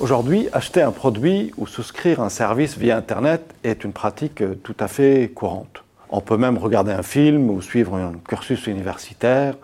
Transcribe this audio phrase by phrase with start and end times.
[0.00, 4.88] Aujourd'hui, acheter un produit ou souscrire un service via Internet est une pratique tout à
[4.88, 5.84] fait courante.
[6.08, 9.56] On peut même regarder un film ou suivre un cursus universitaire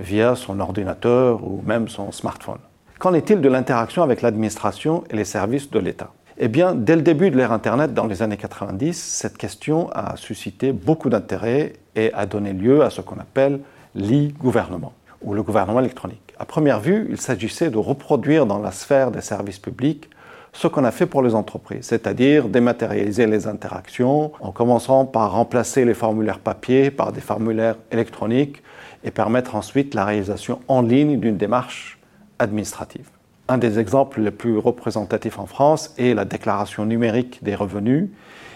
[0.00, 2.58] via son ordinateur ou même son smartphone.
[2.98, 6.10] Qu'en est-il de l'interaction avec l'administration et les services de l'État?
[6.36, 10.16] Eh bien, dès le début de l'ère Internet, dans les années 90, cette question a
[10.16, 13.60] suscité beaucoup d'intérêt et a donné lieu à ce qu'on appelle
[13.94, 16.25] l'e-gouvernement ou le gouvernement électronique.
[16.38, 20.10] À première vue, il s'agissait de reproduire dans la sphère des services publics
[20.52, 25.84] ce qu'on a fait pour les entreprises, c'est-à-dire dématérialiser les interactions en commençant par remplacer
[25.84, 28.62] les formulaires papier par des formulaires électroniques
[29.04, 31.98] et permettre ensuite la réalisation en ligne d'une démarche
[32.38, 33.15] administrative.
[33.48, 38.08] Un des exemples les plus représentatifs en France est la déclaration numérique des revenus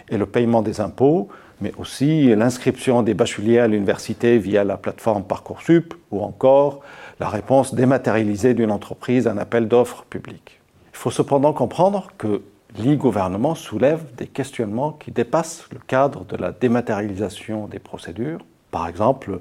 [0.09, 1.29] et le paiement des impôts,
[1.61, 6.81] mais aussi l'inscription des bacheliers à l'université via la plateforme Parcoursup ou encore
[7.21, 10.61] la réponse dématérialisée d'une entreprise à un appel d'offres public.
[10.93, 12.43] Il faut cependant comprendre que
[12.77, 18.41] l'e-gouvernement soulève des questionnements qui dépassent le cadre de la dématérialisation des procédures.
[18.73, 19.39] Par exemple,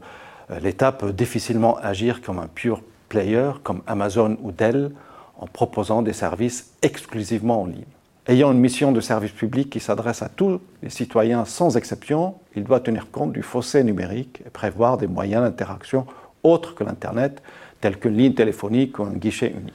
[0.61, 4.91] l'État peut difficilement agir comme un pure player comme Amazon ou Dell
[5.39, 7.83] en proposant des services exclusivement en ligne.
[8.27, 12.63] Ayant une mission de service public qui s'adresse à tous les citoyens sans exception, il
[12.63, 16.05] doit tenir compte du fossé numérique et prévoir des moyens d'interaction
[16.43, 17.41] autres que l'Internet,
[17.81, 19.73] tels qu'une ligne téléphonique ou un guichet unique.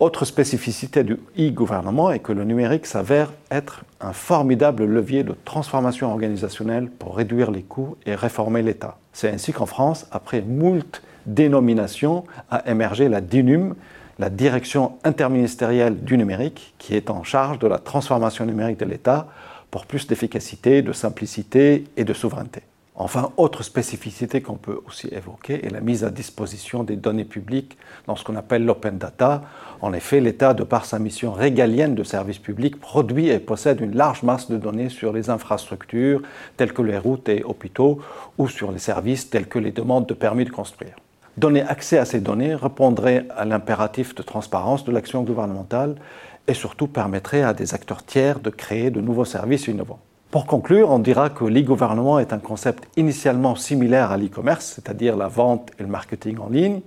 [0.00, 6.10] Autre spécificité du e-gouvernement est que le numérique s'avère être un formidable levier de transformation
[6.10, 8.98] organisationnelle pour réduire les coûts et réformer l'État.
[9.12, 13.76] C'est ainsi qu'en France, après moult dénominations, a émergé la DINUM,
[14.18, 19.28] la Direction interministérielle du numérique, qui est en charge de la transformation numérique de l'État
[19.70, 22.62] pour plus d'efficacité, de simplicité et de souveraineté.
[22.96, 27.76] Enfin, autre spécificité qu'on peut aussi évoquer est la mise à disposition des données publiques
[28.06, 29.42] dans ce qu'on appelle l'open data.
[29.80, 33.96] En effet, l'État, de par sa mission régalienne de service public, produit et possède une
[33.96, 36.22] large masse de données sur les infrastructures
[36.56, 38.00] telles que les routes et hôpitaux
[38.38, 40.94] ou sur les services tels que les demandes de permis de construire.
[41.36, 45.96] Donner accès à ces données répondrait à l'impératif de transparence de l'action gouvernementale
[46.46, 49.98] et surtout permettrait à des acteurs tiers de créer de nouveaux services innovants.
[50.30, 55.28] Pour conclure, on dira que l'e-gouvernement est un concept initialement similaire à l'e-commerce, c'est-à-dire la
[55.28, 56.80] vente et le marketing en ligne.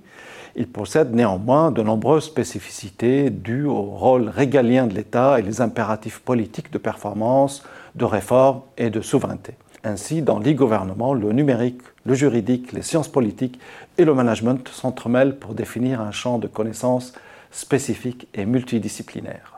[0.56, 6.20] Il possède néanmoins de nombreuses spécificités dues au rôle régalien de l'État et les impératifs
[6.20, 7.64] politiques de performance,
[7.96, 9.54] de réforme et de souveraineté.
[9.88, 13.58] Ainsi, dans l'e-gouvernement, le numérique, le juridique, les sciences politiques
[13.98, 17.14] et le management s'entremêlent pour définir un champ de connaissances
[17.52, 19.57] spécifique et multidisciplinaire.